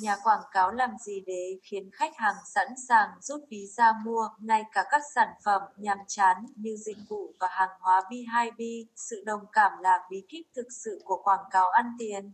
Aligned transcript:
Nhà 0.00 0.16
quảng 0.22 0.42
cáo 0.52 0.70
làm 0.70 0.98
gì 0.98 1.22
để 1.26 1.58
khiến 1.62 1.90
khách 1.92 2.16
hàng 2.16 2.34
sẵn 2.44 2.68
sàng 2.88 3.08
rút 3.20 3.40
ví 3.50 3.66
ra 3.66 3.92
mua, 4.04 4.28
ngay 4.38 4.64
cả 4.72 4.84
các 4.90 5.02
sản 5.14 5.28
phẩm 5.44 5.62
nhàm 5.76 5.98
chán 6.06 6.46
như 6.56 6.76
dịch 6.76 6.98
vụ 7.08 7.34
và 7.38 7.48
hàng 7.50 7.70
hóa 7.80 8.02
B2B, 8.10 8.84
sự 8.96 9.22
đồng 9.26 9.46
cảm 9.52 9.72
là 9.80 9.98
bí 10.10 10.24
kíp 10.28 10.46
thực 10.56 10.66
sự 10.70 11.00
của 11.04 11.22
quảng 11.24 11.44
cáo 11.50 11.70
ăn 11.70 11.96
tiền. 11.98 12.32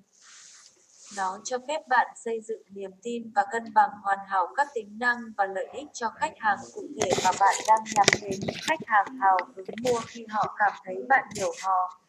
Nó 1.16 1.38
cho 1.45 1.58
phép 1.69 1.88
bạn 1.88 2.06
xây 2.24 2.40
dựng 2.40 2.62
niềm 2.71 2.90
tin 3.03 3.32
và 3.35 3.45
cân 3.53 3.74
bằng 3.74 3.90
hoàn 4.03 4.19
hảo 4.28 4.49
các 4.56 4.69
tính 4.74 4.99
năng 4.99 5.19
và 5.37 5.46
lợi 5.46 5.67
ích 5.72 5.88
cho 5.92 6.08
khách 6.08 6.33
hàng 6.38 6.58
cụ 6.74 6.83
thể 7.01 7.10
mà 7.24 7.31
bạn 7.40 7.54
đang 7.69 7.85
nhắm 7.94 8.06
đến. 8.22 8.40
Khách 8.69 8.81
hàng 8.87 9.06
hào 9.21 9.38
hứng 9.56 9.67
mua 9.83 10.01
khi 10.06 10.26
họ 10.31 10.54
cảm 10.58 10.72
thấy 10.85 10.96
bạn 11.08 11.24
hiểu 11.37 11.53
họ. 11.62 12.03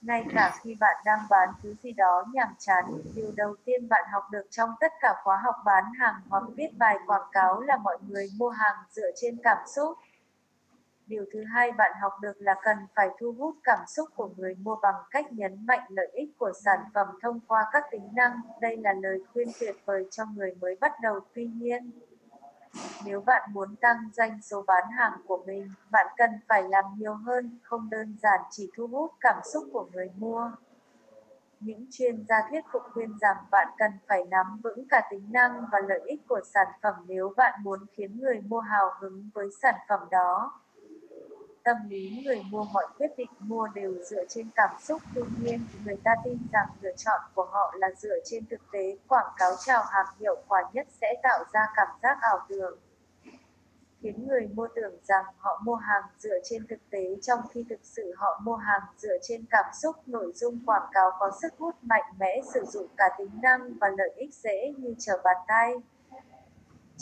Ngay 0.00 0.24
cả 0.34 0.58
khi 0.62 0.74
bạn 0.80 0.96
đang 1.04 1.18
bán 1.30 1.48
thứ 1.62 1.74
gì 1.82 1.92
đó 1.92 2.24
nhàm 2.32 2.48
chán, 2.58 2.84
điều 3.14 3.32
đầu 3.36 3.56
tiên 3.64 3.88
bạn 3.88 4.04
học 4.12 4.24
được 4.30 4.46
trong 4.50 4.70
tất 4.80 4.92
cả 5.00 5.14
khóa 5.24 5.36
học 5.44 5.54
bán 5.64 5.84
hàng 5.98 6.14
hoặc 6.28 6.42
viết 6.56 6.68
bài 6.78 6.98
quảng 7.06 7.28
cáo 7.32 7.60
là 7.60 7.76
mọi 7.76 7.98
người 8.08 8.26
mua 8.38 8.48
hàng 8.48 8.76
dựa 8.90 9.10
trên 9.16 9.36
cảm 9.42 9.58
xúc. 9.66 9.98
Điều 11.06 11.24
thứ 11.32 11.44
hai 11.44 11.72
bạn 11.72 11.92
học 12.00 12.12
được 12.20 12.32
là 12.38 12.54
cần 12.62 12.76
phải 12.94 13.08
thu 13.20 13.34
hút 13.38 13.56
cảm 13.64 13.78
xúc 13.86 14.08
của 14.16 14.30
người 14.36 14.54
mua 14.54 14.76
bằng 14.82 14.94
cách 15.10 15.32
nhấn 15.32 15.66
mạnh 15.66 15.86
lợi 15.88 16.10
ích 16.12 16.38
của 16.38 16.52
sản 16.64 16.78
phẩm 16.94 17.06
thông 17.22 17.40
qua 17.48 17.66
các 17.72 17.84
tính 17.90 18.08
năng. 18.14 18.40
Đây 18.60 18.76
là 18.76 18.92
lời 18.92 19.24
khuyên 19.32 19.48
tuyệt 19.60 19.76
vời 19.84 20.06
cho 20.10 20.24
người 20.34 20.54
mới 20.60 20.76
bắt 20.80 20.92
đầu. 21.02 21.20
Tuy 21.34 21.44
nhiên, 21.46 21.90
nếu 23.04 23.20
bạn 23.20 23.50
muốn 23.52 23.76
tăng 23.76 23.96
doanh 24.12 24.38
số 24.42 24.62
bán 24.66 24.84
hàng 24.98 25.12
của 25.26 25.42
mình, 25.46 25.72
bạn 25.90 26.06
cần 26.16 26.30
phải 26.48 26.62
làm 26.62 26.84
nhiều 26.96 27.14
hơn, 27.14 27.58
không 27.62 27.90
đơn 27.90 28.16
giản 28.22 28.40
chỉ 28.50 28.70
thu 28.76 28.86
hút 28.86 29.12
cảm 29.20 29.36
xúc 29.52 29.64
của 29.72 29.88
người 29.92 30.10
mua. 30.16 30.50
Những 31.60 31.86
chuyên 31.90 32.24
gia 32.28 32.36
thuyết 32.50 32.64
phục 32.72 32.82
khuyên 32.92 33.18
rằng 33.20 33.36
bạn 33.50 33.68
cần 33.78 33.92
phải 34.08 34.24
nắm 34.24 34.60
vững 34.62 34.88
cả 34.88 35.02
tính 35.10 35.32
năng 35.32 35.64
và 35.72 35.78
lợi 35.88 36.00
ích 36.06 36.20
của 36.28 36.40
sản 36.44 36.66
phẩm 36.82 36.94
nếu 37.06 37.34
bạn 37.36 37.60
muốn 37.62 37.80
khiến 37.92 38.20
người 38.20 38.40
mua 38.48 38.60
hào 38.60 38.90
hứng 39.00 39.30
với 39.34 39.48
sản 39.62 39.74
phẩm 39.88 40.00
đó. 40.10 40.60
Tâm 41.64 41.76
lý 41.88 42.22
người 42.24 42.42
mua 42.50 42.64
mọi 42.64 42.86
quyết 42.98 43.10
định 43.16 43.30
mua 43.38 43.68
đều 43.74 43.94
dựa 44.04 44.24
trên 44.28 44.50
cảm 44.54 44.70
xúc, 44.80 45.02
đương 45.14 45.30
nhiên, 45.42 45.60
người 45.84 45.96
ta 46.04 46.10
tin 46.24 46.38
rằng 46.52 46.68
lựa 46.80 46.92
chọn 46.96 47.20
của 47.34 47.44
họ 47.44 47.74
là 47.78 47.88
dựa 47.98 48.16
trên 48.24 48.46
thực 48.46 48.60
tế. 48.72 48.96
Quảng 49.08 49.32
cáo 49.36 49.50
chào 49.64 49.84
hàng 49.84 50.06
hiệu 50.20 50.36
quả 50.48 50.62
nhất 50.72 50.86
sẽ 51.00 51.14
tạo 51.22 51.44
ra 51.52 51.60
cảm 51.76 51.88
giác 52.02 52.18
ảo 52.20 52.38
tưởng 52.48 52.78
khiến 54.02 54.28
người 54.28 54.48
mua 54.54 54.68
tưởng 54.74 54.94
rằng 55.02 55.24
họ 55.36 55.60
mua 55.64 55.74
hàng 55.74 56.02
dựa 56.18 56.38
trên 56.44 56.66
thực 56.66 56.90
tế 56.90 57.16
trong 57.22 57.40
khi 57.50 57.64
thực 57.70 57.80
sự 57.82 58.14
họ 58.16 58.40
mua 58.42 58.56
hàng 58.56 58.82
dựa 58.96 59.16
trên 59.22 59.44
cảm 59.50 59.64
xúc. 59.82 59.96
Nội 60.06 60.32
dung 60.34 60.58
quảng 60.66 60.88
cáo 60.92 61.10
có 61.18 61.30
sức 61.42 61.54
hút 61.58 61.74
mạnh 61.82 62.04
mẽ 62.18 62.40
sử 62.54 62.64
dụng 62.64 62.86
cả 62.96 63.04
tính 63.18 63.30
năng 63.42 63.78
và 63.80 63.88
lợi 63.98 64.10
ích 64.16 64.34
dễ 64.34 64.74
như 64.78 64.94
trở 64.98 65.20
bàn 65.24 65.36
tay. 65.48 65.74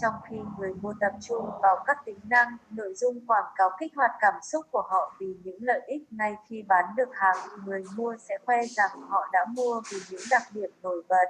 Trong 0.01 0.15
khi 0.29 0.37
người 0.59 0.75
mua 0.81 0.95
tập 1.01 1.13
trung 1.21 1.51
vào 1.63 1.85
các 1.87 2.05
tính 2.05 2.19
năng, 2.25 2.57
nội 2.71 2.95
dung 2.95 3.27
quảng 3.27 3.53
cáo 3.57 3.71
kích 3.81 3.93
hoạt 3.97 4.11
cảm 4.21 4.35
xúc 4.43 4.67
của 4.71 4.83
họ 4.91 5.17
vì 5.19 5.35
những 5.45 5.59
lợi 5.61 5.81
ích 5.87 6.03
ngay 6.11 6.37
khi 6.49 6.63
bán 6.63 6.85
được 6.97 7.09
hàng, 7.13 7.37
người 7.65 7.85
mua 7.97 8.17
sẽ 8.29 8.39
khoe 8.47 8.67
rằng 8.67 8.91
họ 9.09 9.29
đã 9.33 9.45
mua 9.49 9.83
vì 9.93 9.99
những 10.11 10.21
đặc 10.31 10.43
điểm 10.53 10.71
nổi 10.83 11.03
bật. 11.09 11.27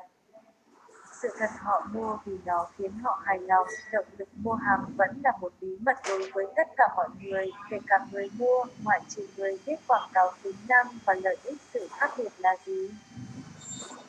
Sự 1.23 1.29
thật 1.39 1.51
họ 1.59 1.87
mua 1.93 2.19
vì 2.25 2.39
nó 2.45 2.67
khiến 2.77 2.93
họ 3.03 3.21
hài 3.25 3.39
lòng, 3.39 3.67
động 3.93 4.07
lực 4.19 4.29
mua 4.37 4.55
hàng 4.55 4.85
vẫn 4.97 5.21
là 5.25 5.33
một 5.41 5.53
bí 5.61 5.77
mật 5.81 5.97
đối 6.09 6.31
với 6.35 6.47
tất 6.57 6.69
cả 6.77 6.89
mọi 6.97 7.09
người, 7.23 7.51
kể 7.71 7.79
cả 7.87 7.99
người 8.13 8.31
mua, 8.39 8.65
ngoại 8.85 9.01
trừ 9.09 9.27
người 9.37 9.59
viết 9.67 9.77
quảng 9.87 10.09
cáo 10.13 10.33
tính 10.43 10.57
năng 10.69 10.87
và 11.05 11.15
lợi 11.15 11.37
ích 11.45 11.59
sự 11.75 11.89
khác 11.91 12.11
biệt 12.19 12.33
là 12.39 12.57
gì. 12.65 12.91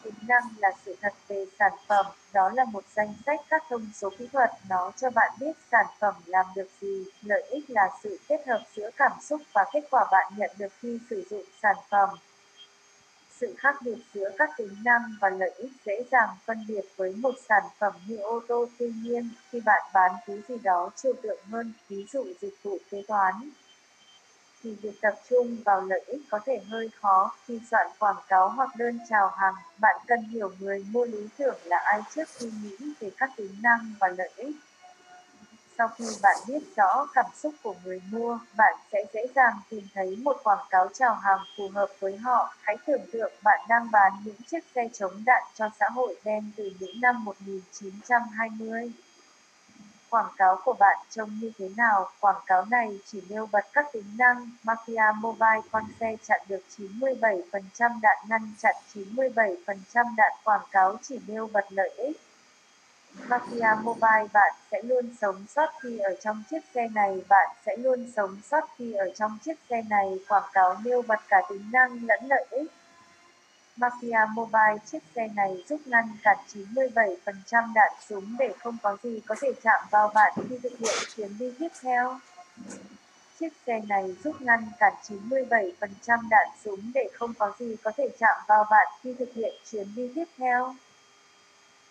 Tính 0.03 0.13
năng 0.27 0.43
là 0.57 0.71
sự 0.85 0.95
thật 1.01 1.13
về 1.27 1.45
sản 1.59 1.71
phẩm, 1.87 2.05
đó 2.33 2.49
là 2.55 2.65
một 2.65 2.83
danh 2.95 3.13
sách 3.25 3.39
các 3.49 3.63
thông 3.69 3.87
số 3.93 4.09
kỹ 4.17 4.27
thuật, 4.33 4.49
nó 4.69 4.91
cho 4.97 5.09
bạn 5.09 5.31
biết 5.39 5.51
sản 5.71 5.85
phẩm 5.99 6.13
làm 6.25 6.45
được 6.55 6.67
gì. 6.81 7.05
Lợi 7.21 7.41
ích 7.51 7.69
là 7.69 7.89
sự 8.03 8.19
kết 8.27 8.47
hợp 8.47 8.61
giữa 8.75 8.89
cảm 8.97 9.11
xúc 9.21 9.41
và 9.53 9.65
kết 9.73 9.83
quả 9.91 10.05
bạn 10.11 10.33
nhận 10.37 10.51
được 10.57 10.73
khi 10.81 10.99
sử 11.09 11.25
dụng 11.29 11.43
sản 11.61 11.75
phẩm 11.89 12.09
sự 13.39 13.55
khác 13.57 13.75
biệt 13.81 13.97
giữa 14.13 14.29
các 14.37 14.49
tính 14.57 14.75
năng 14.83 15.01
và 15.21 15.29
lợi 15.29 15.51
ích 15.57 15.71
dễ 15.85 16.03
dàng 16.11 16.29
phân 16.45 16.65
biệt 16.67 16.81
với 16.95 17.15
một 17.15 17.35
sản 17.49 17.63
phẩm 17.79 17.93
như 18.07 18.17
ô 18.17 18.39
tô. 18.47 18.65
Tuy 18.79 18.91
nhiên, 19.03 19.29
khi 19.49 19.59
bạn 19.59 19.81
bán 19.93 20.11
thứ 20.25 20.41
gì 20.47 20.55
đó 20.63 20.89
trừu 20.95 21.13
tượng 21.23 21.39
hơn, 21.51 21.73
ví 21.87 22.05
dụ 22.11 22.25
dịch 22.41 22.55
vụ 22.63 22.77
kế 22.91 23.03
toán, 23.07 23.49
thì 24.63 24.75
việc 24.81 25.01
tập 25.01 25.13
trung 25.29 25.57
vào 25.65 25.81
lợi 25.81 26.03
ích 26.07 26.21
có 26.29 26.39
thể 26.45 26.61
hơi 26.69 26.89
khó. 27.01 27.31
Khi 27.45 27.59
soạn 27.71 27.87
quảng 27.99 28.21
cáo 28.27 28.49
hoặc 28.49 28.69
đơn 28.77 28.99
chào 29.09 29.29
hàng, 29.37 29.53
bạn 29.77 29.95
cần 30.07 30.23
hiểu 30.23 30.51
người 30.59 30.85
mua 30.91 31.05
lý 31.05 31.27
tưởng 31.37 31.57
là 31.63 31.77
ai 31.77 32.01
trước 32.15 32.29
khi 32.37 32.51
nghĩ 32.63 32.93
về 32.99 33.11
các 33.17 33.31
tính 33.35 33.55
năng 33.61 33.93
và 33.99 34.07
lợi 34.07 34.29
ích. 34.35 34.55
Sau 35.77 35.87
khi 35.87 36.05
bạn 36.21 36.37
biết 36.47 36.59
rõ 36.75 37.07
cảm 37.13 37.25
xúc 37.35 37.53
của 37.63 37.75
người 37.83 38.01
mua, 38.11 38.39
bạn 38.57 38.73
sẽ 38.91 39.05
dễ 39.13 39.25
dàng 39.35 39.53
tìm 39.69 39.87
thấy 39.93 40.15
một 40.15 40.37
quảng 40.43 40.65
cáo 40.69 40.87
chào 40.93 41.15
hàng 41.15 41.39
phù 41.57 41.69
hợp 41.69 41.89
với 41.99 42.17
họ. 42.17 42.53
Hãy 42.61 42.77
tưởng 42.85 43.01
tượng 43.11 43.33
bạn 43.43 43.59
đang 43.69 43.91
bán 43.91 44.11
những 44.25 44.35
chiếc 44.47 44.63
xe 44.75 44.89
chống 44.93 45.23
đạn 45.25 45.43
cho 45.55 45.69
xã 45.79 45.89
hội 45.89 46.15
đen 46.23 46.51
từ 46.55 46.71
những 46.79 47.01
năm 47.01 47.23
1920. 47.23 48.91
Quảng 50.09 50.29
cáo 50.37 50.59
của 50.65 50.73
bạn 50.73 50.97
trông 51.09 51.39
như 51.41 51.51
thế 51.57 51.69
nào? 51.77 52.09
Quảng 52.19 52.41
cáo 52.45 52.65
này 52.65 52.99
chỉ 53.05 53.21
nêu 53.29 53.49
bật 53.51 53.65
các 53.73 53.85
tính 53.93 54.17
năng. 54.17 54.49
Mafia 54.63 55.15
Mobile 55.15 55.61
con 55.71 55.83
xe 55.99 56.15
chặn 56.27 56.41
được 56.47 56.61
97% 56.77 57.99
đạn 58.01 58.17
ngăn, 58.29 58.53
chặn 58.57 58.75
97% 58.93 60.15
đạn 60.17 60.31
quảng 60.43 60.65
cáo 60.71 60.97
chỉ 61.01 61.19
nêu 61.27 61.47
bật 61.53 61.65
lợi 61.69 61.89
ích. 61.97 62.17
Mafia 63.27 63.83
Mobile 63.83 64.27
bạn 64.33 64.53
sẽ 64.71 64.81
luôn 64.81 65.15
sống 65.21 65.45
sót 65.47 65.69
khi 65.81 65.99
ở 65.99 66.15
trong 66.21 66.43
chiếc 66.49 66.59
xe 66.73 66.87
này, 66.87 67.21
bạn 67.29 67.49
sẽ 67.65 67.77
luôn 67.77 68.11
sống 68.15 68.37
sót 68.43 68.69
khi 68.77 68.93
ở 68.93 69.09
trong 69.15 69.37
chiếc 69.45 69.59
xe 69.69 69.81
này 69.89 70.19
quảng 70.27 70.49
cáo 70.53 70.75
nêu 70.83 71.01
bật 71.01 71.19
cả 71.27 71.41
tính 71.49 71.69
năng 71.71 71.99
lẫn 72.05 72.19
lợi 72.27 72.45
ích. 72.51 72.71
Mafia 73.79 74.27
Mobile 74.33 74.77
chiếc 74.85 75.03
xe 75.15 75.27
này 75.35 75.63
giúp 75.69 75.81
ngăn 75.85 76.05
cản 76.23 76.37
97% 76.53 77.73
đạn 77.73 77.93
súng 78.07 78.35
để 78.39 78.53
không 78.59 78.77
có 78.83 78.97
gì 79.03 79.21
có 79.25 79.35
thể 79.41 79.51
chạm 79.63 79.83
vào 79.91 80.11
bạn 80.15 80.33
khi 80.49 80.59
thực 80.63 80.79
hiện 80.79 80.95
chuyến 81.15 81.37
đi 81.37 81.53
tiếp 81.59 81.67
theo. 81.81 82.19
Chiếc 83.39 83.49
xe 83.67 83.81
này 83.87 84.15
giúp 84.23 84.41
ngăn 84.41 84.67
cản 84.79 84.93
97% 85.07 86.29
đạn 86.29 86.47
súng 86.63 86.91
để 86.93 87.09
không 87.13 87.33
có 87.33 87.51
gì 87.59 87.75
có 87.83 87.91
thể 87.97 88.09
chạm 88.19 88.41
vào 88.47 88.65
bạn 88.71 88.87
khi 89.01 89.13
thực 89.19 89.33
hiện 89.33 89.53
chuyến 89.71 89.87
đi 89.95 90.11
tiếp 90.15 90.25
theo. 90.37 90.75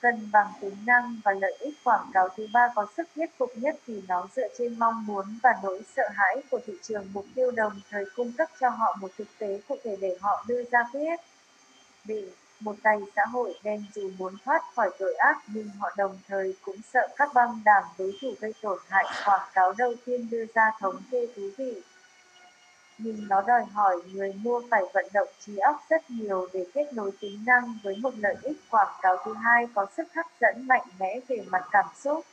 Cân 0.01 0.31
bằng 0.33 0.53
tính 0.61 0.77
năng 0.87 1.21
và 1.25 1.33
lợi 1.33 1.57
ích 1.61 1.75
quảng 1.85 2.11
cáo 2.13 2.29
thứ 2.37 2.47
ba 2.53 2.69
có 2.75 2.87
sức 2.97 3.09
thuyết 3.15 3.31
phục 3.39 3.53
nhất 3.57 3.77
vì 3.87 4.03
nó 4.09 4.29
dựa 4.37 4.49
trên 4.59 4.79
mong 4.79 5.07
muốn 5.07 5.39
và 5.43 5.51
nỗi 5.63 5.83
sợ 5.97 6.09
hãi 6.15 6.43
của 6.51 6.61
thị 6.67 6.73
trường 6.83 7.07
mục 7.13 7.27
tiêu 7.35 7.51
đồng 7.51 7.81
thời 7.91 8.05
cung 8.17 8.33
cấp 8.33 8.49
cho 8.61 8.69
họ 8.69 8.97
một 9.01 9.11
thực 9.19 9.39
tế 9.39 9.61
cụ 9.69 9.77
thể 9.85 9.97
để 10.01 10.17
họ 10.21 10.45
đưa 10.49 10.63
ra 10.71 10.85
quyết 10.93 11.21
định. 12.09 12.29
Một 12.61 12.77
tay 12.83 12.99
xã 13.17 13.23
hội 13.27 13.55
đen 13.63 13.85
dù 13.95 14.11
muốn 14.19 14.35
thoát 14.45 14.63
khỏi 14.75 14.91
tội 14.99 15.15
ác, 15.15 15.39
nhưng 15.47 15.69
họ 15.79 15.91
đồng 15.97 16.19
thời 16.29 16.57
cũng 16.63 16.77
sợ 16.93 17.09
các 17.17 17.35
băng 17.35 17.61
đảng 17.65 17.85
đối 17.99 18.13
thủ 18.21 18.35
gây 18.41 18.55
tổn 18.63 18.79
hại. 18.89 19.05
Quảng 19.25 19.49
cáo 19.55 19.73
đầu 19.79 19.95
tiên 20.05 20.31
đưa 20.31 20.45
ra 20.55 20.71
thống 20.81 20.97
kê 21.11 21.27
thú 21.37 21.43
vị 21.59 21.83
nhưng 22.99 23.29
nó 23.29 23.43
đòi 23.43 23.65
hỏi 23.65 23.97
người 24.13 24.33
mua 24.33 24.63
phải 24.71 24.83
vận 24.95 25.07
động 25.13 25.29
trí 25.41 25.57
óc 25.57 25.85
rất 25.89 26.11
nhiều 26.11 26.49
để 26.53 26.67
kết 26.75 26.93
nối 26.93 27.11
tính 27.21 27.45
năng 27.47 27.79
với 27.83 27.97
một 27.97 28.15
lợi 28.17 28.37
ích 28.43 28.57
quảng 28.71 28.95
cáo 29.03 29.17
thứ 29.25 29.35
hai 29.35 29.67
có 29.75 29.87
sức 29.97 30.09
hấp 30.15 30.27
dẫn 30.41 30.67
mạnh 30.67 30.87
mẽ 30.99 31.21
về 31.29 31.45
mặt 31.49 31.65
cảm 31.71 31.87
xúc. 32.01 32.25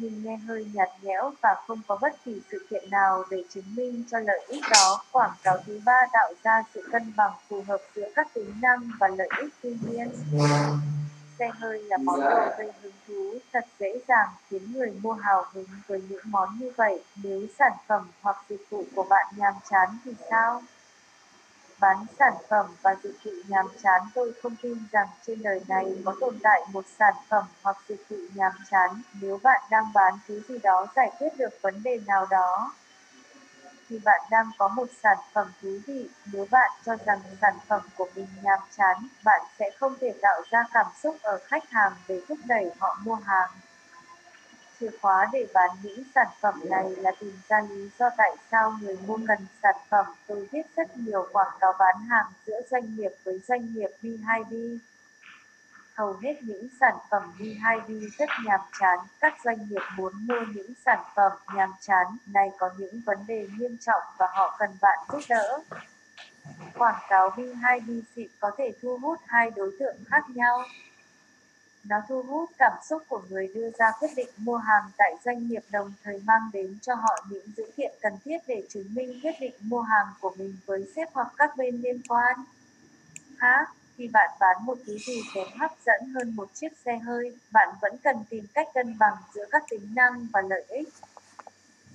Nhưng 0.00 0.22
nghe 0.24 0.36
hơi 0.36 0.66
nhạt 0.72 0.88
nhẽo 1.02 1.32
và 1.42 1.54
không 1.66 1.80
có 1.86 1.98
bất 2.00 2.24
kỳ 2.24 2.40
sự 2.50 2.66
kiện 2.70 2.90
nào 2.90 3.24
để 3.30 3.44
chứng 3.50 3.74
minh 3.76 4.04
cho 4.10 4.18
lợi 4.18 4.40
ích 4.48 4.62
đó. 4.70 5.02
Quảng 5.12 5.30
cáo 5.42 5.58
thứ 5.66 5.80
ba 5.84 6.00
tạo 6.12 6.32
ra 6.42 6.62
sự 6.74 6.88
cân 6.92 7.12
bằng 7.16 7.32
phù 7.48 7.62
hợp 7.68 7.80
giữa 7.94 8.08
các 8.14 8.34
tính 8.34 8.52
năng 8.62 8.90
và 9.00 9.08
lợi 9.08 9.28
ích 9.40 9.54
tuy 9.62 9.70
nhiên. 9.82 10.08
Xe 11.38 11.50
hơi 11.58 11.82
là 11.82 11.96
món 11.96 12.20
đồ 12.20 12.50
gây 12.58 12.72
hứng 12.82 12.92
thú, 13.08 13.38
thật 13.52 13.64
dễ 13.78 14.00
dàng 14.08 14.28
khiến 14.50 14.72
người 14.72 14.90
mua 15.02 15.12
hào 15.12 15.44
hứng 15.52 15.68
với 15.86 16.02
những 16.08 16.22
món 16.24 16.48
như 16.60 16.72
vậy. 16.76 17.04
Nếu 17.22 17.40
sản 17.58 17.72
phẩm 17.86 18.10
hoặc 18.20 18.36
dịch 18.48 18.66
vụ 18.70 18.84
của 18.94 19.06
bạn 19.10 19.26
nhàm 19.36 19.54
chán 19.70 19.88
thì 20.04 20.12
sao? 20.30 20.62
Bán 21.80 22.06
sản 22.18 22.34
phẩm 22.48 22.66
và 22.82 22.96
dịch 23.02 23.24
vụ 23.24 23.30
nhàm 23.48 23.66
chán 23.82 24.02
tôi 24.14 24.32
không 24.42 24.56
tin 24.62 24.78
rằng 24.92 25.08
trên 25.26 25.42
đời 25.42 25.60
này 25.68 25.96
có 26.04 26.14
tồn 26.20 26.38
tại 26.42 26.60
một 26.72 26.84
sản 26.98 27.14
phẩm 27.28 27.44
hoặc 27.62 27.76
dịch 27.88 28.04
vụ 28.08 28.16
nhàm 28.34 28.52
chán. 28.70 29.02
Nếu 29.20 29.38
bạn 29.42 29.62
đang 29.70 29.92
bán 29.94 30.14
thứ 30.28 30.42
gì 30.48 30.58
đó 30.58 30.86
giải 30.96 31.10
quyết 31.18 31.28
được 31.38 31.62
vấn 31.62 31.82
đề 31.82 32.00
nào 32.06 32.26
đó, 32.30 32.72
thì 33.88 33.98
bạn 33.98 34.20
đang 34.30 34.50
có 34.58 34.68
một 34.68 34.86
sản 35.02 35.16
phẩm 35.32 35.52
thú 35.62 35.68
vị. 35.86 36.08
Nếu 36.32 36.46
bạn 36.50 36.70
cho 36.86 36.96
rằng 37.06 37.20
sản 37.40 37.58
phẩm 37.66 37.82
của 37.96 38.08
mình 38.14 38.26
nhàm 38.42 38.58
chán, 38.76 39.08
bạn 39.24 39.40
sẽ 39.58 39.70
không 39.80 39.94
thể 40.00 40.14
tạo 40.22 40.42
ra 40.50 40.64
cảm 40.72 40.86
xúc 41.02 41.16
ở 41.22 41.38
khách 41.44 41.70
hàng 41.70 41.92
để 42.08 42.20
thúc 42.28 42.38
đẩy 42.46 42.70
họ 42.78 42.98
mua 43.04 43.14
hàng. 43.14 43.50
Chìa 44.80 44.90
khóa 45.02 45.28
để 45.32 45.46
bán 45.54 45.70
những 45.82 46.02
sản 46.14 46.26
phẩm 46.40 46.60
này 46.70 46.96
là 46.96 47.10
tìm 47.20 47.32
ra 47.48 47.60
lý 47.70 47.90
do 47.98 48.10
tại 48.16 48.36
sao 48.50 48.74
người 48.80 48.98
mua 49.06 49.18
cần 49.28 49.38
sản 49.62 49.74
phẩm. 49.88 50.06
Tôi 50.26 50.48
viết 50.52 50.62
rất 50.76 50.96
nhiều 50.96 51.28
quảng 51.32 51.56
cáo 51.60 51.72
bán 51.78 51.96
hàng 52.10 52.26
giữa 52.46 52.60
doanh 52.70 52.96
nghiệp 52.96 53.10
với 53.24 53.40
doanh 53.48 53.74
nghiệp 53.74 53.90
B2B 54.02 54.78
Hầu 55.98 56.12
hết 56.22 56.42
những 56.42 56.68
sản 56.80 56.94
phẩm 57.10 57.22
B2B 57.38 58.08
rất 58.18 58.28
nhàm 58.44 58.60
chán, 58.80 58.98
các 59.20 59.34
doanh 59.44 59.68
nghiệp 59.68 59.82
muốn 59.96 60.12
mua 60.26 60.40
những 60.54 60.72
sản 60.86 60.98
phẩm 61.16 61.32
nhàm 61.54 61.70
chán 61.80 62.06
này 62.26 62.50
có 62.58 62.70
những 62.78 63.00
vấn 63.06 63.18
đề 63.26 63.48
nghiêm 63.58 63.76
trọng 63.80 64.02
và 64.18 64.26
họ 64.32 64.56
cần 64.58 64.70
bạn 64.80 64.98
giúp 65.12 65.20
đỡ. 65.28 65.60
Quảng 66.74 67.02
cáo 67.08 67.30
B2B 67.30 68.00
xịn 68.16 68.28
có 68.40 68.50
thể 68.58 68.72
thu 68.82 68.98
hút 68.98 69.18
hai 69.26 69.50
đối 69.56 69.76
tượng 69.78 69.96
khác 70.06 70.24
nhau. 70.28 70.62
Nó 71.88 71.96
thu 72.08 72.22
hút 72.22 72.50
cảm 72.58 72.72
xúc 72.88 73.02
của 73.08 73.22
người 73.28 73.48
đưa 73.54 73.70
ra 73.70 73.86
quyết 74.00 74.10
định 74.16 74.28
mua 74.36 74.56
hàng 74.56 74.90
tại 74.96 75.14
doanh 75.24 75.48
nghiệp 75.48 75.62
đồng 75.70 75.92
thời 76.04 76.22
mang 76.24 76.50
đến 76.52 76.78
cho 76.82 76.94
họ 76.94 77.26
những 77.30 77.46
dữ 77.56 77.64
kiện 77.76 77.94
cần 78.00 78.12
thiết 78.24 78.38
để 78.46 78.62
chứng 78.68 78.94
minh 78.94 79.20
quyết 79.22 79.34
định 79.40 79.54
mua 79.60 79.80
hàng 79.80 80.06
của 80.20 80.34
mình 80.38 80.56
với 80.66 80.92
sếp 80.96 81.08
hoặc 81.12 81.28
các 81.36 81.56
bên 81.56 81.82
liên 81.82 82.00
quan. 82.08 82.36
Hả? 83.38 83.66
khi 83.98 84.08
bạn 84.08 84.30
bán 84.40 84.56
một 84.66 84.78
thứ 84.86 84.98
gì 85.06 85.22
kém 85.34 85.46
hấp 85.58 85.70
dẫn 85.86 86.00
hơn 86.14 86.36
một 86.36 86.54
chiếc 86.54 86.72
xe 86.84 86.98
hơi, 86.98 87.36
bạn 87.50 87.68
vẫn 87.80 87.96
cần 88.02 88.16
tìm 88.30 88.46
cách 88.54 88.68
cân 88.74 88.98
bằng 88.98 89.14
giữa 89.34 89.44
các 89.50 89.62
tính 89.70 89.94
năng 89.94 90.26
và 90.32 90.42
lợi 90.50 90.64
ích. 90.68 90.88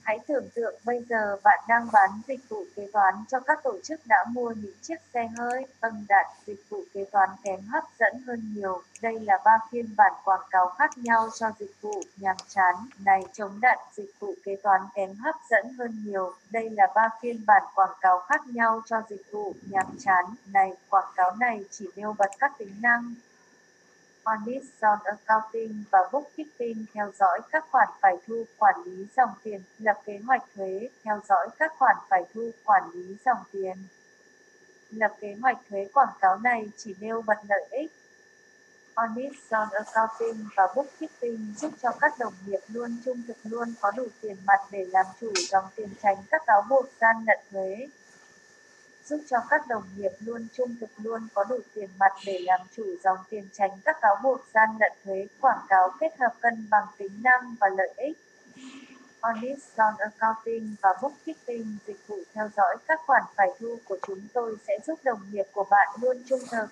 Hãy 0.03 0.19
tưởng 0.27 0.49
tượng 0.55 0.75
bây 0.83 1.05
giờ 1.09 1.37
bạn 1.43 1.59
đang 1.67 1.87
bán 1.93 2.09
dịch 2.27 2.49
vụ 2.49 2.63
kế 2.75 2.87
toán 2.93 3.15
cho 3.27 3.39
các 3.39 3.63
tổ 3.63 3.79
chức 3.83 4.01
đã 4.05 4.25
mua 4.27 4.51
những 4.51 4.73
chiếc 4.81 4.95
xe 5.13 5.29
hơi, 5.37 5.65
âng 5.79 6.05
đạt 6.09 6.25
dịch 6.45 6.69
vụ 6.69 6.83
kế 6.93 7.05
toán 7.11 7.29
kém 7.43 7.61
hấp 7.61 7.83
dẫn 7.99 8.23
hơn 8.27 8.53
nhiều. 8.55 8.81
Đây 9.01 9.19
là 9.19 9.39
ba 9.45 9.57
phiên 9.71 9.95
bản 9.97 10.13
quảng 10.23 10.47
cáo 10.51 10.69
khác 10.69 10.97
nhau 10.97 11.29
cho 11.39 11.51
dịch 11.59 11.73
vụ 11.81 12.03
nhàm 12.17 12.35
chán 12.47 12.75
này 12.99 13.25
chống 13.33 13.59
đạn 13.61 13.77
dịch 13.93 14.11
vụ 14.19 14.33
kế 14.43 14.55
toán 14.63 14.81
kém 14.95 15.15
hấp 15.15 15.35
dẫn 15.49 15.73
hơn 15.77 16.03
nhiều. 16.05 16.33
Đây 16.49 16.69
là 16.69 16.87
ba 16.95 17.09
phiên 17.21 17.45
bản 17.45 17.63
quảng 17.75 17.95
cáo 18.01 18.19
khác 18.19 18.47
nhau 18.47 18.81
cho 18.85 19.01
dịch 19.09 19.31
vụ 19.31 19.53
nhàm 19.69 19.87
chán 19.99 20.25
này. 20.47 20.73
Quảng 20.89 21.11
cáo 21.15 21.35
này 21.35 21.65
chỉ 21.71 21.87
nêu 21.95 22.15
bật 22.17 22.29
các 22.39 22.51
tính 22.57 22.75
năng 22.81 23.13
Horizon 24.25 24.99
Accounting 25.03 25.83
và 25.91 25.99
Bookkeeping 26.11 26.85
theo 26.93 27.11
dõi 27.19 27.39
các 27.51 27.65
khoản 27.71 27.87
phải 28.01 28.15
thu, 28.27 28.45
quản 28.57 28.75
lý 28.85 29.07
dòng 29.17 29.29
tiền, 29.43 29.61
lập 29.79 30.01
kế 30.05 30.19
hoạch 30.25 30.43
thuế, 30.55 30.89
theo 31.03 31.21
dõi 31.29 31.47
các 31.59 31.73
khoản 31.77 31.95
phải 32.09 32.23
thu, 32.33 32.51
quản 32.63 32.83
lý 32.93 33.17
dòng 33.25 33.37
tiền. 33.51 33.75
Lập 34.89 35.11
kế 35.19 35.35
hoạch 35.41 35.57
thuế 35.69 35.89
quảng 35.93 36.13
cáo 36.19 36.39
này 36.39 36.71
chỉ 36.77 36.95
nêu 36.99 37.21
bật 37.21 37.37
lợi 37.49 37.67
ích. 37.71 37.91
Horizon 38.95 39.67
Accounting 39.71 40.45
và 40.55 40.63
Bookkeeping 40.75 41.53
giúp 41.57 41.71
cho 41.81 41.91
các 42.01 42.13
đồng 42.19 42.33
nghiệp 42.45 42.59
luôn 42.67 42.97
trung 43.05 43.21
thực 43.27 43.37
luôn 43.43 43.73
có 43.81 43.91
đủ 43.91 44.07
tiền 44.21 44.37
mặt 44.45 44.59
để 44.71 44.85
làm 44.91 45.05
chủ 45.21 45.33
dòng 45.49 45.65
tiền 45.75 45.89
tránh 46.01 46.17
các 46.31 46.41
cáo 46.47 46.61
buộc 46.69 46.85
gian 47.01 47.15
lận 47.27 47.39
thuế 47.51 47.87
giúp 49.05 49.21
cho 49.29 49.37
các 49.49 49.67
đồng 49.67 49.83
nghiệp 49.97 50.11
luôn 50.19 50.47
trung 50.53 50.75
thực 50.81 50.89
luôn 50.97 51.27
có 51.33 51.43
đủ 51.43 51.59
tiền 51.73 51.89
mặt 51.99 52.11
để 52.25 52.39
làm 52.39 52.59
chủ 52.75 52.83
dòng 53.03 53.17
tiền 53.29 53.47
tránh 53.53 53.71
các 53.85 53.97
cáo 54.01 54.15
buộc 54.23 54.41
gian 54.53 54.69
lận 54.79 54.91
thuế, 55.05 55.27
quảng 55.41 55.65
cáo 55.69 55.89
kết 55.99 56.19
hợp 56.19 56.33
cân 56.41 56.67
bằng 56.69 56.85
tính 56.97 57.21
năng 57.23 57.55
và 57.59 57.69
lợi 57.77 57.93
ích. 57.97 58.17
Honest 59.21 59.61
Zone 59.75 59.95
Accounting 59.97 60.75
và 60.81 60.89
Bookkeeping 61.01 61.77
dịch 61.87 62.07
vụ 62.07 62.17
theo 62.33 62.49
dõi 62.57 62.77
các 62.87 62.99
khoản 63.05 63.23
phải 63.35 63.47
thu 63.59 63.79
của 63.85 63.97
chúng 64.07 64.21
tôi 64.33 64.57
sẽ 64.67 64.79
giúp 64.85 64.99
đồng 65.03 65.19
nghiệp 65.31 65.45
của 65.51 65.63
bạn 65.63 65.87
luôn 66.01 66.23
trung 66.29 66.39
thực. 66.51 66.65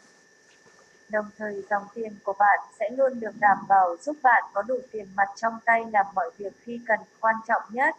Đồng 1.10 1.30
thời 1.38 1.64
dòng 1.70 1.84
tiền 1.94 2.16
của 2.24 2.34
bạn 2.40 2.60
sẽ 2.80 2.90
luôn 2.90 3.20
được 3.20 3.32
đảm 3.40 3.58
bảo 3.68 3.98
giúp 4.02 4.18
bạn 4.24 4.44
có 4.54 4.62
đủ 4.62 4.80
tiền 4.92 5.08
mặt 5.16 5.28
trong 5.36 5.60
tay 5.66 5.86
làm 5.94 6.06
mọi 6.16 6.30
việc 6.38 6.54
khi 6.64 6.80
cần 6.88 7.00
quan 7.20 7.36
trọng 7.48 7.62
nhất. 7.70 7.96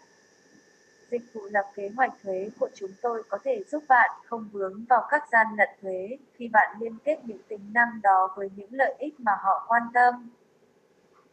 Dịch 1.13 1.35
vụ 1.35 1.41
lập 1.51 1.65
kế 1.75 1.91
hoạch 1.97 2.13
thuế 2.23 2.51
của 2.61 2.69
chúng 2.75 2.91
tôi 3.03 3.23
có 3.29 3.39
thể 3.45 3.65
giúp 3.67 3.85
bạn 3.89 4.11
không 4.27 4.49
vướng 4.53 4.85
vào 4.89 5.07
các 5.11 5.23
gian 5.33 5.47
lận 5.57 5.69
thuế 5.83 6.19
khi 6.35 6.49
bạn 6.49 6.77
liên 6.81 6.99
kết 7.05 7.19
những 7.25 7.43
tính 7.49 7.73
năng 7.73 8.01
đó 8.03 8.29
với 8.37 8.51
những 8.57 8.69
lợi 8.71 8.95
ích 8.99 9.21
mà 9.21 9.33
họ 9.43 9.65
quan 9.69 9.83
tâm. 9.95 10.31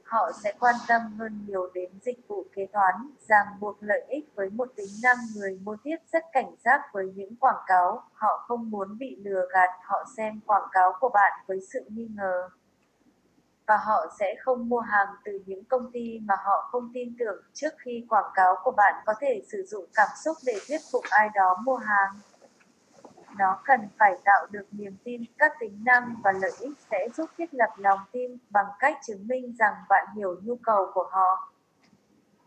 Họ 0.03 0.31
sẽ 0.43 0.53
quan 0.59 0.75
tâm 0.87 1.01
hơn 1.19 1.45
nhiều 1.47 1.69
đến 1.73 1.89
dịch 2.01 2.27
vụ 2.27 2.45
kế 2.55 2.65
toán, 2.65 2.95
ràng 3.27 3.45
buộc 3.59 3.77
lợi 3.79 4.05
ích 4.07 4.35
với 4.35 4.49
một 4.49 4.67
tính 4.75 4.89
năng 5.03 5.17
người 5.35 5.59
mua 5.63 5.75
tiếp 5.83 5.97
rất 6.11 6.23
cảnh 6.31 6.55
giác 6.65 6.81
với 6.93 7.13
những 7.15 7.35
quảng 7.35 7.63
cáo, 7.67 8.03
họ 8.13 8.45
không 8.47 8.71
muốn 8.71 8.97
bị 8.97 9.15
lừa 9.15 9.47
gạt, 9.53 9.69
họ 9.83 10.03
xem 10.17 10.39
quảng 10.45 10.69
cáo 10.71 10.93
của 10.99 11.09
bạn 11.09 11.39
với 11.47 11.59
sự 11.73 11.85
nghi 11.89 12.07
ngờ 12.15 12.49
và 13.69 13.77
họ 13.77 14.05
sẽ 14.19 14.35
không 14.39 14.69
mua 14.69 14.79
hàng 14.79 15.07
từ 15.25 15.31
những 15.45 15.63
công 15.63 15.91
ty 15.91 16.19
mà 16.19 16.35
họ 16.45 16.69
không 16.71 16.91
tin 16.93 17.15
tưởng 17.19 17.43
trước 17.53 17.73
khi 17.77 18.05
quảng 18.09 18.31
cáo 18.33 18.55
của 18.63 18.71
bạn 18.71 18.93
có 19.05 19.13
thể 19.19 19.41
sử 19.51 19.63
dụng 19.67 19.85
cảm 19.93 20.07
xúc 20.23 20.37
để 20.45 20.53
thuyết 20.67 20.81
phục 20.91 21.03
ai 21.09 21.29
đó 21.35 21.57
mua 21.63 21.77
hàng. 21.77 22.19
Nó 23.37 23.59
cần 23.65 23.79
phải 23.99 24.13
tạo 24.25 24.47
được 24.51 24.65
niềm 24.71 24.97
tin, 25.03 25.23
các 25.37 25.51
tính 25.59 25.83
năng 25.85 26.15
và 26.23 26.31
lợi 26.31 26.51
ích 26.59 26.77
sẽ 26.91 27.07
giúp 27.17 27.29
thiết 27.37 27.53
lập 27.53 27.69
lòng 27.77 27.99
tin 28.11 28.37
bằng 28.49 28.65
cách 28.79 28.97
chứng 29.07 29.27
minh 29.27 29.55
rằng 29.59 29.73
bạn 29.89 30.07
hiểu 30.15 30.35
nhu 30.43 30.55
cầu 30.63 30.91
của 30.93 31.09
họ. 31.11 31.48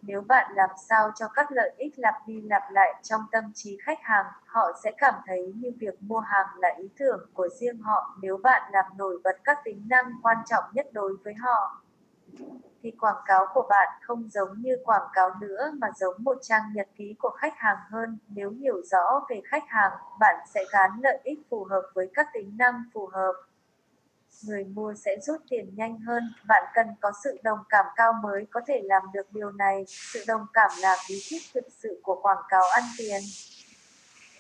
Nếu 0.03 0.21
bạn 0.21 0.53
làm 0.55 0.71
sao 0.89 1.11
cho 1.15 1.29
các 1.29 1.53
lợi 1.53 1.73
ích 1.77 1.93
lặp 1.97 2.15
đi 2.27 2.41
lặp 2.41 2.63
lại 2.71 2.95
trong 3.03 3.21
tâm 3.33 3.45
trí 3.55 3.79
khách 3.83 3.99
hàng, 4.03 4.27
họ 4.47 4.73
sẽ 4.85 4.93
cảm 4.99 5.15
thấy 5.27 5.53
như 5.57 5.73
việc 5.79 6.03
mua 6.03 6.19
hàng 6.19 6.47
là 6.57 6.69
ý 6.79 6.89
tưởng 6.99 7.31
của 7.35 7.49
riêng 7.61 7.79
họ. 7.79 8.17
Nếu 8.23 8.37
bạn 8.37 8.73
làm 8.73 8.85
nổi 8.97 9.19
bật 9.25 9.37
các 9.45 9.59
tính 9.65 9.87
năng 9.89 10.13
quan 10.23 10.37
trọng 10.47 10.65
nhất 10.73 10.87
đối 10.93 11.17
với 11.25 11.35
họ, 11.35 11.83
thì 12.83 12.91
quảng 12.91 13.23
cáo 13.27 13.47
của 13.55 13.67
bạn 13.69 13.89
không 14.03 14.29
giống 14.29 14.63
như 14.63 14.77
quảng 14.85 15.09
cáo 15.13 15.31
nữa 15.41 15.73
mà 15.79 15.89
giống 15.97 16.15
một 16.19 16.39
trang 16.43 16.63
nhật 16.75 16.89
ký 16.97 17.15
của 17.19 17.31
khách 17.31 17.55
hàng 17.57 17.79
hơn. 17.91 18.19
Nếu 18.29 18.51
hiểu 18.51 18.83
rõ 18.83 19.27
về 19.29 19.43
khách 19.45 19.65
hàng, 19.69 19.93
bạn 20.21 20.35
sẽ 20.55 20.65
gán 20.73 20.91
lợi 21.03 21.21
ích 21.25 21.39
phù 21.51 21.65
hợp 21.65 21.83
với 21.95 22.11
các 22.15 22.27
tính 22.33 22.57
năng 22.59 22.83
phù 22.95 23.07
hợp 23.13 23.33
người 24.43 24.65
mua 24.65 24.95
sẽ 24.95 25.17
rút 25.23 25.41
tiền 25.51 25.71
nhanh 25.77 25.99
hơn. 26.01 26.35
Bạn 26.47 26.63
cần 26.75 26.87
có 27.01 27.13
sự 27.25 27.39
đồng 27.43 27.59
cảm 27.69 27.87
cao 27.97 28.13
mới 28.23 28.47
có 28.51 28.61
thể 28.67 28.81
làm 28.85 29.03
được 29.13 29.33
điều 29.33 29.51
này. 29.51 29.85
Sự 29.89 30.25
đồng 30.27 30.47
cảm 30.53 30.71
là 30.81 30.97
bí 31.09 31.21
kíp 31.29 31.43
thực 31.55 31.65
sự 31.83 32.01
của 32.03 32.21
quảng 32.23 32.43
cáo 32.49 32.63
ăn 32.75 32.85
tiền. 32.99 33.21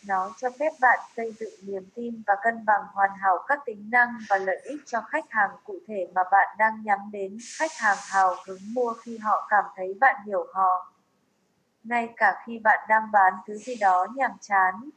Nó 0.06 0.31
cho 0.37 0.49
phép 0.61 0.73
bạn 0.81 0.99
xây 1.17 1.35
dựng 1.41 1.53
niềm 1.62 1.91
tin 1.94 2.23
và 2.27 2.35
cân 2.43 2.65
bằng 2.65 2.83
hoàn 2.93 3.11
hảo 3.21 3.39
các 3.49 3.59
tính 3.67 3.89
năng 3.91 4.09
và 4.29 4.39
lợi 4.39 4.61
ích 4.65 4.81
cho 4.87 5.00
khách 5.00 5.25
hàng 5.31 5.50
cụ 5.65 5.79
thể 5.89 6.09
mà 6.15 6.23
bạn 6.33 6.56
đang 6.59 6.83
nhắm 6.85 6.99
đến. 7.12 7.38
Khách 7.59 7.73
hàng 7.73 7.97
hào 8.00 8.35
hứng 8.47 8.75
mua 8.75 8.95
khi 9.03 9.19
họ 9.19 9.47
cảm 9.50 9.65
thấy 9.77 9.95
bạn 10.00 10.17
hiểu 10.27 10.47
họ. 10.53 10.93
Ngay 11.85 12.09
cả 12.17 12.43
khi 12.47 12.59
bạn 12.59 12.87
đang 12.88 13.12
bán 13.12 13.33
thứ 13.47 13.55
gì 13.55 13.75
đó 13.77 14.06
nhàm 14.15 14.31
chán, 14.41 14.91